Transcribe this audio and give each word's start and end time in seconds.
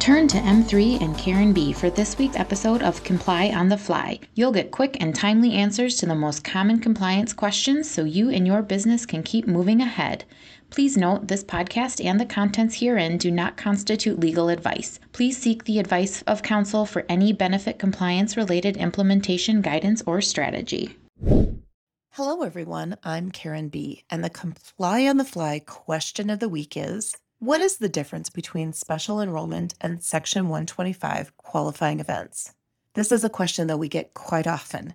Turn 0.00 0.26
to 0.28 0.38
M3 0.38 1.02
and 1.02 1.16
Karen 1.18 1.52
B 1.52 1.74
for 1.74 1.90
this 1.90 2.16
week's 2.16 2.38
episode 2.38 2.80
of 2.82 3.04
Comply 3.04 3.50
on 3.50 3.68
the 3.68 3.76
Fly. 3.76 4.18
You'll 4.34 4.50
get 4.50 4.70
quick 4.70 4.96
and 4.98 5.14
timely 5.14 5.52
answers 5.52 5.96
to 5.96 6.06
the 6.06 6.14
most 6.14 6.42
common 6.42 6.80
compliance 6.80 7.34
questions 7.34 7.90
so 7.90 8.04
you 8.04 8.30
and 8.30 8.46
your 8.46 8.62
business 8.62 9.04
can 9.04 9.22
keep 9.22 9.46
moving 9.46 9.82
ahead. 9.82 10.24
Please 10.70 10.96
note 10.96 11.28
this 11.28 11.44
podcast 11.44 12.02
and 12.02 12.18
the 12.18 12.24
contents 12.24 12.76
herein 12.76 13.18
do 13.18 13.30
not 13.30 13.58
constitute 13.58 14.18
legal 14.18 14.48
advice. 14.48 14.98
Please 15.12 15.36
seek 15.36 15.64
the 15.64 15.78
advice 15.78 16.22
of 16.22 16.42
counsel 16.42 16.86
for 16.86 17.04
any 17.10 17.34
benefit 17.34 17.78
compliance 17.78 18.38
related 18.38 18.78
implementation 18.78 19.60
guidance 19.60 20.02
or 20.06 20.22
strategy. 20.22 20.96
Hello, 22.12 22.40
everyone. 22.42 22.96
I'm 23.04 23.30
Karen 23.30 23.68
B, 23.68 24.04
and 24.08 24.24
the 24.24 24.30
Comply 24.30 25.06
on 25.06 25.18
the 25.18 25.26
Fly 25.26 25.58
question 25.58 26.30
of 26.30 26.38
the 26.38 26.48
week 26.48 26.74
is 26.74 27.14
what 27.40 27.62
is 27.62 27.78
the 27.78 27.88
difference 27.88 28.28
between 28.28 28.74
special 28.74 29.18
enrollment 29.18 29.74
and 29.80 30.02
Section 30.02 30.50
125 30.50 31.34
qualifying 31.38 31.98
events? 31.98 32.52
This 32.94 33.10
is 33.10 33.24
a 33.24 33.30
question 33.30 33.66
that 33.66 33.78
we 33.78 33.88
get 33.88 34.12
quite 34.12 34.46
often, 34.46 34.92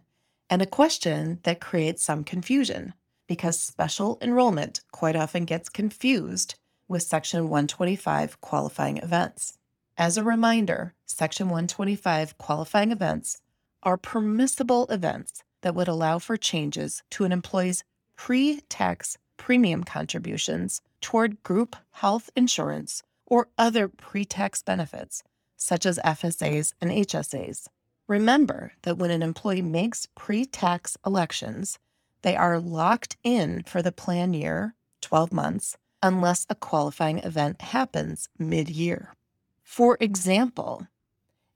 and 0.48 0.62
a 0.62 0.68
question 0.68 1.40
that 1.42 1.60
creates 1.60 2.04
some 2.04 2.24
confusion 2.24 2.94
because 3.28 3.60
special 3.60 4.20
enrollment 4.22 4.82
quite 4.92 5.16
often 5.16 5.46
gets 5.46 5.70
confused 5.70 6.54
with 6.88 7.02
Section 7.02 7.50
125 7.50 8.40
qualifying 8.42 8.98
events. 8.98 9.58
As 9.98 10.16
a 10.16 10.24
reminder, 10.24 10.94
Section 11.08 11.48
125 11.48 12.38
qualifying 12.38 12.92
events 12.92 13.42
are 13.82 13.98
permissible 13.98 14.86
events 14.92 15.44
that 15.64 15.74
would 15.74 15.88
allow 15.88 16.20
for 16.20 16.38
changes 16.38 17.02
to 17.10 17.24
an 17.24 17.32
employee's 17.32 17.84
pre 18.16 18.62
tax 18.70 19.18
premium 19.38 19.84
contributions 19.84 20.82
toward 21.06 21.44
group 21.44 21.76
health 21.92 22.32
insurance 22.36 23.04
or 23.28 23.48
other 23.60 23.88
pre 23.88 24.26
tax 24.26 24.64
benefits, 24.64 25.22
such 25.56 25.86
as 25.86 26.00
FSAs 26.00 26.74
and 26.82 26.90
HSAs. 26.90 27.68
Remember 28.08 28.72
that 28.82 28.98
when 28.98 29.12
an 29.12 29.22
employee 29.22 29.62
makes 29.62 30.08
pre 30.16 30.46
tax 30.46 30.98
elections, 31.06 31.78
they 32.24 32.36
are 32.36 32.60
locked 32.60 33.18
in 33.24 33.62
for 33.68 33.84
the 33.84 33.92
plan 33.92 34.34
year, 34.34 34.74
12 35.02 35.32
months, 35.32 35.78
unless 36.02 36.48
a 36.50 36.56
qualifying 36.56 37.20
event 37.20 37.62
happens 37.62 38.28
mid 38.40 38.68
year. 38.68 39.14
For 39.62 39.98
example, 40.00 40.88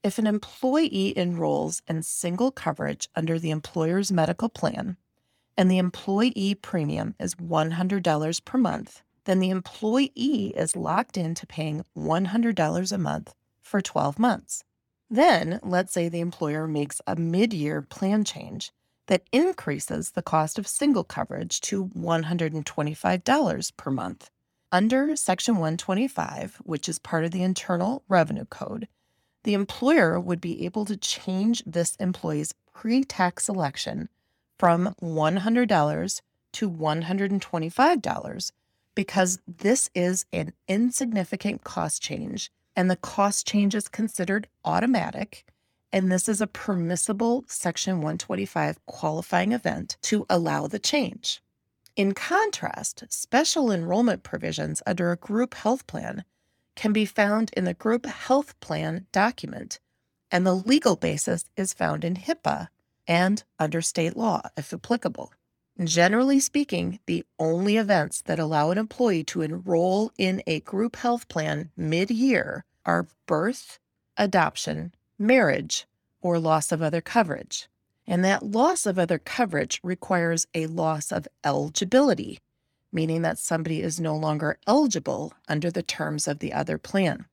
if 0.04 0.20
an 0.20 0.28
employee 0.28 1.18
enrolls 1.18 1.82
in 1.88 2.04
single 2.04 2.52
coverage 2.52 3.10
under 3.16 3.40
the 3.40 3.50
employer's 3.50 4.12
medical 4.12 4.48
plan 4.48 4.96
and 5.58 5.72
the 5.72 5.80
employee 5.80 6.54
premium 6.54 7.16
is 7.20 7.34
$100 7.34 8.46
per 8.46 8.58
month, 8.60 9.02
then 9.26 9.40
the 9.40 9.50
employee 9.50 10.54
is 10.56 10.76
locked 10.76 11.18
into 11.18 11.48
paying 11.48 11.84
$100 11.98 12.92
a 12.92 12.98
month 12.98 13.36
for 13.62 13.82
12 13.82 14.20
months. 14.20 14.64
Then, 15.10 15.60
let's 15.64 15.94
say 15.94 16.08
the 16.08 16.20
employer 16.20 16.68
makes 16.68 17.02
a 17.08 17.16
mid 17.16 17.54
year 17.54 17.82
plan 17.82 18.24
change 18.24 18.72
that 19.08 19.24
increases 19.32 20.12
the 20.12 20.22
cost 20.22 20.60
of 20.60 20.68
single 20.68 21.04
coverage 21.04 21.60
to 21.62 21.86
$125 21.88 23.78
per 23.78 23.92
month. 23.92 24.30
Under 24.72 25.16
Section 25.16 25.56
125, 25.56 26.58
which 26.64 26.88
is 26.88 27.00
part 27.00 27.26
of 27.26 27.32
the 27.32 27.42
Internal 27.42 28.04
Revenue 28.08 28.46
Code, 28.46 28.88
the 29.44 29.56
employer 29.56 30.20
would 30.20 30.40
be 30.40 30.64
able 30.64 30.86
to 30.86 30.96
change 30.96 31.64
this 31.66 31.96
employee's 31.96 32.54
pre 32.72 33.04
tax 33.04 33.50
election 33.50 34.10
from 34.60 34.94
$100 35.02 36.22
to 36.52 36.70
$125 36.70 38.52
because 39.00 39.40
this 39.48 39.90
is 39.96 40.26
an 40.34 40.52
insignificant 40.68 41.64
cost 41.64 42.02
change 42.02 42.52
and 42.76 42.92
the 42.92 42.98
cost 42.98 43.48
change 43.48 43.74
is 43.74 43.88
considered 43.88 44.46
automatic. 44.66 45.46
And 45.94 46.12
this 46.12 46.28
is 46.28 46.42
a 46.42 46.48
permissible 46.48 47.46
Section 47.48 48.00
125 48.00 48.86
qualifying 48.88 49.54
event 49.54 49.96
to 50.02 50.26
allow 50.30 50.68
the 50.68 50.80
change. 50.80 51.42
In 51.96 52.14
contrast, 52.14 53.06
special 53.08 53.72
enrollment 53.72 54.24
provisions 54.24 54.84
under 54.86 55.14
a 55.14 55.16
group 55.16 55.54
health 55.54 55.88
plan 55.88 56.26
can 56.76 56.92
be 56.92 57.06
found 57.06 57.52
in 57.56 57.64
the 57.64 57.74
group 57.74 58.06
health 58.06 58.60
plan 58.60 59.06
document, 59.14 59.80
and 60.30 60.46
the 60.46 60.56
legal 60.56 60.98
basis 60.98 61.46
is 61.56 61.72
found 61.72 62.04
in 62.04 62.16
HIPAA 62.16 62.68
and 63.08 63.46
under 63.58 63.82
state 63.82 64.18
law, 64.18 64.42
if 64.58 64.74
applicable. 64.74 65.32
Generally 65.84 66.42
speaking, 66.42 67.00
the 67.06 67.26
only 67.40 67.78
events 67.78 68.22
that 68.24 68.38
allow 68.38 68.70
an 68.70 68.78
employee 68.78 69.24
to 69.24 69.42
enroll 69.42 70.12
in 70.18 70.44
a 70.46 70.60
group 70.60 70.98
health 70.98 71.30
plan 71.30 71.70
mid 71.78 72.12
year 72.12 72.66
are 72.86 73.08
birth, 73.28 73.80
adoption, 74.18 74.94
marriage, 75.18 75.88
or 76.22 76.38
loss 76.38 76.74
of 76.74 76.82
other 76.82 77.00
coverage. 77.00 77.70
And 78.06 78.26
that 78.26 78.44
loss 78.44 78.86
of 78.86 79.00
other 79.00 79.20
coverage 79.20 79.80
requires 79.82 80.48
a 80.54 80.68
loss 80.68 81.14
of 81.14 81.30
eligibility, 81.46 82.40
meaning 82.92 83.22
that 83.22 83.38
somebody 83.38 83.82
is 83.82 84.02
no 84.02 84.18
longer 84.18 84.58
eligible 84.68 85.32
under 85.48 85.72
the 85.72 85.84
terms 85.84 86.28
of 86.28 86.40
the 86.40 86.52
other 86.52 86.78
plan. 86.78 87.26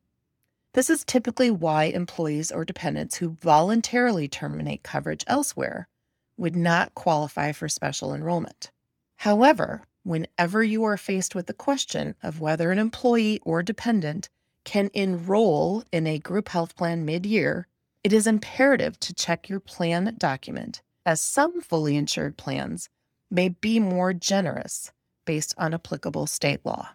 This 0.73 0.89
is 0.89 1.05
typically 1.05 1.51
why 1.51 1.85
employees 1.85 2.53
or 2.53 2.65
dependents 2.65 3.17
who 3.17 3.31
voluntarily 3.41 4.29
terminate 4.29 4.85
coverage 4.85 5.25
elsewhere 5.27 5.89
would 6.37 6.57
not 6.57 6.95
qualify 6.95 7.53
for 7.53 7.69
special 7.69 8.15
enrollment. 8.15 8.71
However, 9.17 9.83
whenever 10.03 10.63
you 10.63 10.85
are 10.85 10.97
faced 10.97 11.35
with 11.35 11.47
the 11.47 11.55
question 11.55 12.15
of 12.23 12.41
whether 12.41 12.71
an 12.71 12.79
employee 12.79 13.41
or 13.45 13.63
dependent 13.63 14.29
can 14.65 14.91
enroll 14.95 15.85
in 15.93 16.07
a 16.07 16.19
group 16.19 16.49
health 16.49 16.77
plan 16.77 17.05
mid 17.05 17.25
year, 17.25 17.67
it 18.05 18.13
is 18.13 18.27
imperative 18.27 19.01
to 19.01 19.15
check 19.15 19.49
your 19.49 19.61
plan 19.61 20.15
document, 20.19 20.83
as 21.05 21.21
some 21.21 21.61
fully 21.61 21.97
insured 21.97 22.37
plans 22.37 22.89
may 23.31 23.49
be 23.49 23.81
more 23.81 24.13
generous 24.13 24.93
based 25.25 25.55
on 25.59 25.75
applicable 25.75 26.27
state 26.27 26.65
law. 26.65 26.91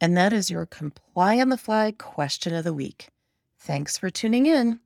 And 0.00 0.16
that 0.16 0.32
is 0.32 0.50
your 0.50 0.66
Comply 0.66 1.40
on 1.40 1.48
the 1.48 1.56
Fly 1.56 1.92
question 1.92 2.54
of 2.54 2.64
the 2.64 2.74
week. 2.74 3.08
Thanks 3.58 3.98
for 3.98 4.10
tuning 4.10 4.46
in. 4.46 4.80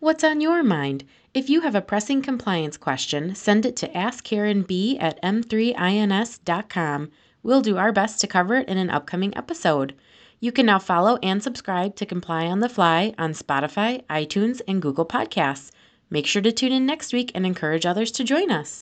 What's 0.00 0.24
on 0.24 0.40
your 0.40 0.62
mind? 0.62 1.04
If 1.34 1.50
you 1.50 1.62
have 1.62 1.74
a 1.74 1.82
pressing 1.82 2.22
compliance 2.22 2.76
question, 2.76 3.34
send 3.34 3.66
it 3.66 3.74
to 3.78 3.88
askkarenb 3.88 4.96
at 5.00 5.20
m3ins.com. 5.20 7.10
We'll 7.42 7.60
do 7.60 7.76
our 7.76 7.90
best 7.90 8.20
to 8.20 8.28
cover 8.28 8.54
it 8.54 8.68
in 8.68 8.78
an 8.78 8.88
upcoming 8.88 9.36
episode. 9.36 9.96
You 10.38 10.52
can 10.52 10.66
now 10.66 10.78
follow 10.78 11.18
and 11.24 11.42
subscribe 11.42 11.96
to 11.96 12.06
Comply 12.06 12.46
on 12.46 12.60
the 12.60 12.68
Fly 12.68 13.14
on 13.18 13.32
Spotify, 13.32 14.04
iTunes, 14.06 14.60
and 14.68 14.80
Google 14.80 15.04
Podcasts. 15.04 15.72
Make 16.08 16.28
sure 16.28 16.42
to 16.42 16.52
tune 16.52 16.70
in 16.70 16.86
next 16.86 17.12
week 17.12 17.32
and 17.34 17.44
encourage 17.44 17.84
others 17.84 18.12
to 18.12 18.22
join 18.22 18.52
us. 18.52 18.72